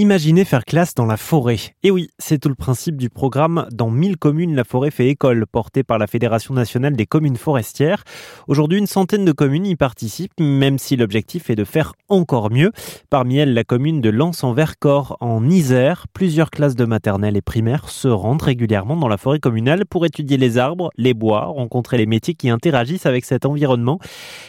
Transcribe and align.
Imaginez 0.00 0.44
faire 0.44 0.64
classe 0.64 0.94
dans 0.94 1.06
la 1.06 1.16
forêt. 1.16 1.58
Et 1.82 1.90
oui, 1.90 2.06
c'est 2.20 2.38
tout 2.38 2.48
le 2.48 2.54
principe 2.54 2.98
du 2.98 3.10
programme 3.10 3.66
Dans 3.72 3.90
1000 3.90 4.16
communes, 4.16 4.54
la 4.54 4.62
forêt 4.62 4.92
fait 4.92 5.08
école, 5.08 5.44
porté 5.50 5.82
par 5.82 5.98
la 5.98 6.06
Fédération 6.06 6.54
nationale 6.54 6.94
des 6.94 7.04
communes 7.04 7.34
forestières. 7.34 8.04
Aujourd'hui, 8.46 8.78
une 8.78 8.86
centaine 8.86 9.24
de 9.24 9.32
communes 9.32 9.66
y 9.66 9.74
participent, 9.74 10.38
même 10.38 10.78
si 10.78 10.94
l'objectif 10.94 11.50
est 11.50 11.56
de 11.56 11.64
faire 11.64 11.94
encore 12.08 12.52
mieux. 12.52 12.70
Parmi 13.10 13.38
elles, 13.38 13.54
la 13.54 13.64
commune 13.64 14.00
de 14.00 14.08
Lens 14.08 14.44
en 14.44 15.50
Isère. 15.50 16.06
Plusieurs 16.12 16.52
classes 16.52 16.76
de 16.76 16.84
maternelle 16.84 17.36
et 17.36 17.42
primaire 17.42 17.88
se 17.88 18.06
rendent 18.06 18.42
régulièrement 18.42 18.94
dans 18.94 19.08
la 19.08 19.16
forêt 19.16 19.40
communale 19.40 19.84
pour 19.84 20.06
étudier 20.06 20.36
les 20.36 20.58
arbres, 20.58 20.90
les 20.96 21.12
bois, 21.12 21.46
rencontrer 21.46 21.96
les 21.96 22.06
métiers 22.06 22.34
qui 22.34 22.50
interagissent 22.50 23.06
avec 23.06 23.24
cet 23.24 23.44
environnement. 23.44 23.98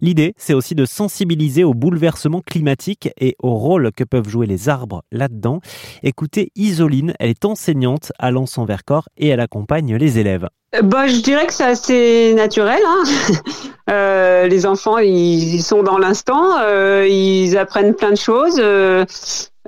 L'idée, 0.00 0.32
c'est 0.38 0.54
aussi 0.54 0.74
de 0.74 0.86
sensibiliser 0.86 1.64
au 1.64 1.74
bouleversement 1.74 2.40
climatique 2.40 3.10
et 3.20 3.36
au 3.40 3.56
rôle 3.56 3.90
que 3.94 4.04
peuvent 4.04 4.30
jouer 4.30 4.46
les 4.46 4.70
arbres 4.70 5.02
là 5.12 5.28
dedans 5.34 5.60
Écoutez 6.02 6.50
Isoline, 6.56 7.14
elle 7.18 7.30
est 7.30 7.44
enseignante 7.44 8.12
à 8.18 8.30
Lens 8.30 8.58
en 8.58 8.64
Vercors 8.64 9.08
et 9.16 9.28
elle 9.28 9.40
accompagne 9.40 9.96
les 9.96 10.18
élèves. 10.18 10.48
Bah, 10.82 11.06
je 11.06 11.20
dirais 11.20 11.46
que 11.46 11.52
c'est 11.52 11.64
assez 11.64 12.34
naturel. 12.34 12.80
Hein. 12.84 13.04
euh, 13.90 14.46
les 14.48 14.66
enfants, 14.66 14.98
ils, 14.98 15.62
sont 15.62 15.82
dans 15.82 15.98
l'instant, 15.98 16.58
euh, 16.58 17.06
ils 17.08 17.56
apprennent 17.56 17.94
plein 17.94 18.10
de 18.10 18.16
choses. 18.16 18.56
Euh, 18.58 19.04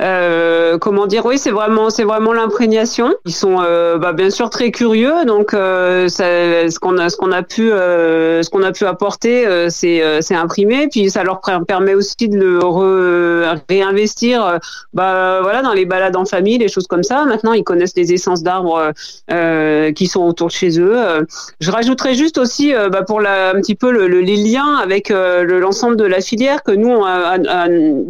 euh, 0.00 0.78
comment 0.78 1.06
dire 1.06 1.24
Oui, 1.24 1.38
c'est 1.38 1.50
vraiment, 1.50 1.90
c'est 1.90 2.04
vraiment 2.04 2.32
l'imprégnation. 2.32 3.14
Ils 3.24 3.34
sont, 3.34 3.56
euh, 3.60 3.98
bah, 3.98 4.12
bien 4.12 4.30
sûr, 4.30 4.50
très 4.50 4.70
curieux. 4.70 5.24
Donc, 5.26 5.54
euh, 5.54 6.08
ça, 6.08 6.24
ce 6.68 6.78
qu'on 6.78 6.98
a, 6.98 7.08
ce 7.08 7.16
qu'on 7.16 7.32
a 7.32 7.42
pu, 7.42 7.72
euh, 7.72 8.42
ce 8.42 8.50
qu'on 8.50 8.62
a 8.62 8.72
pu 8.72 8.84
apporter, 8.84 9.46
euh, 9.46 9.68
c'est, 9.70 10.02
c'est 10.20 10.34
imprimé. 10.34 10.88
Puis, 10.88 11.10
ça 11.10 11.24
leur 11.24 11.40
permet 11.66 11.94
aussi 11.94 12.28
de 12.28 12.38
le 12.38 12.58
réinvestir, 13.68 14.58
bah, 14.92 15.40
voilà, 15.42 15.62
dans 15.62 15.72
les 15.72 15.86
balades 15.86 16.16
en 16.16 16.24
famille, 16.24 16.58
les 16.58 16.68
choses 16.68 16.86
comme 16.86 17.02
ça. 17.02 17.24
Maintenant, 17.24 17.52
ils 17.52 17.64
connaissent 17.64 17.96
les 17.96 18.12
essences 18.12 18.42
d'arbres 18.42 18.92
qui 19.94 20.06
sont 20.06 20.22
autour 20.22 20.48
de 20.48 20.52
chez 20.52 20.78
eux. 20.78 20.96
Je 21.60 21.70
rajouterais 21.70 22.14
juste 22.14 22.38
aussi, 22.38 22.72
bah, 22.72 23.02
pour 23.02 23.20
la, 23.20 23.50
un 23.50 23.60
petit 23.60 23.74
peu 23.74 23.90
le, 23.90 24.06
les 24.06 24.36
liens 24.36 24.76
avec 24.76 25.08
l'ensemble 25.10 25.96
de 25.96 26.04
la 26.04 26.20
filière 26.20 26.62
que 26.62 26.72
nous, 26.72 26.90
on 26.90 27.06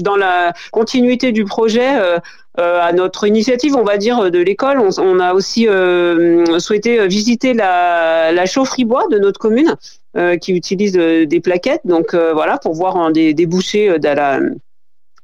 dans 0.01 0.17
la 0.17 0.53
continuité 0.73 1.33
du 1.33 1.45
projet 1.45 1.76
euh, 1.81 2.19
euh, 2.59 2.81
à 2.81 2.93
notre 2.93 3.27
initiative, 3.27 3.77
on 3.77 3.85
va 3.85 3.99
dire, 3.99 4.31
de 4.31 4.39
l'école, 4.39 4.79
on, 4.79 5.21
a 5.21 5.35
aussi 5.35 5.69
euh, 5.69 6.59
souhaité 6.59 7.07
visiter 7.07 7.53
la, 7.55 8.47
chaufferie 8.47 8.85
bois 8.85 9.07
de 9.11 9.19
notre 9.19 9.39
commune, 9.39 9.75
qui 10.41 10.53
utilise 10.53 10.93
des 10.95 11.41
plaquettes. 11.41 11.83
Donc 11.85 12.15
voilà, 12.15 12.57
pour 12.59 12.75
voir 12.75 13.13
des 13.13 13.35
débouchés 13.35 13.99
de 13.99 14.09
la 14.09 14.41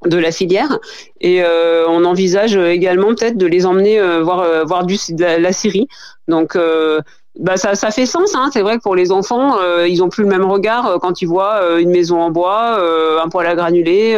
de 0.05 0.17
la 0.17 0.31
filière. 0.31 0.79
Et 1.21 1.41
on 1.43 2.05
envisage 2.05 2.55
également 2.55 3.15
peut-être 3.15 3.37
de 3.37 3.47
les 3.47 3.65
emmener 3.65 3.99
voir 4.21 4.67
voir 4.67 4.85
du 4.85 4.97
la, 5.17 5.39
la 5.39 5.51
Syrie 5.51 5.87
donc 6.27 6.57
bah 7.39 7.57
ça, 7.57 7.73
ça 7.73 7.89
fait 7.89 8.05
sens. 8.05 8.35
Hein. 8.35 8.49
C'est 8.53 8.61
vrai 8.61 8.77
que 8.77 8.83
pour 8.83 8.95
les 8.95 9.11
enfants, 9.11 9.57
euh, 9.59 9.87
ils 9.87 10.03
ont 10.03 10.09
plus 10.09 10.23
le 10.23 10.29
même 10.29 10.45
regard 10.45 10.85
euh, 10.85 10.97
quand 10.99 11.21
ils 11.21 11.25
voient 11.25 11.61
euh, 11.63 11.79
une 11.79 11.89
maison 11.89 12.21
en 12.21 12.29
bois, 12.29 12.79
un 13.23 13.29
poêle 13.29 13.47
à 13.47 13.55
granulés. 13.55 14.15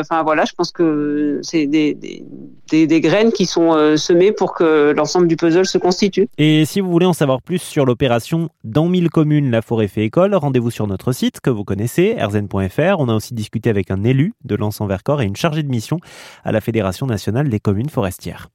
Enfin 0.00 0.22
voilà, 0.22 0.44
je 0.44 0.52
pense 0.52 0.72
que 0.72 1.40
c'est 1.42 1.66
des, 1.66 1.94
des, 1.94 2.86
des, 2.86 3.00
graines 3.00 3.32
qui 3.32 3.46
sont 3.46 3.96
semées 3.96 4.32
pour 4.32 4.54
que 4.54 4.92
l'ensemble 4.96 5.28
du 5.28 5.36
puzzle 5.36 5.66
se 5.66 5.78
constitue. 5.78 6.28
Et 6.38 6.64
si 6.64 6.80
vous 6.80 6.90
voulez 6.90 7.06
en 7.06 7.12
savoir 7.12 7.40
plus 7.42 7.58
sur 7.58 7.84
l'opération 7.84 8.48
Dans 8.64 8.88
1000 8.88 9.10
communes, 9.10 9.50
la 9.50 9.62
forêt 9.62 9.88
fait 9.88 10.04
école, 10.04 10.34
rendez-vous 10.34 10.70
sur 10.70 10.86
notre 10.86 11.12
site 11.12 11.40
que 11.40 11.50
vous 11.50 11.64
connaissez, 11.64 12.16
rzn.fr. 12.20 12.98
On 12.98 13.08
a 13.08 13.14
aussi 13.14 13.34
discuté 13.34 13.70
avec 13.70 13.90
un 13.90 14.04
élu 14.04 14.34
de 14.44 14.56
Lens 14.56 14.80
en 14.80 14.86
Vercors 14.86 15.22
et 15.22 15.26
une 15.26 15.36
chargée 15.36 15.62
de 15.62 15.68
mission 15.68 15.98
à 16.44 16.52
la 16.52 16.60
Fédération 16.60 17.06
nationale 17.06 17.48
des 17.48 17.60
communes 17.60 17.90
forestières. 17.90 18.48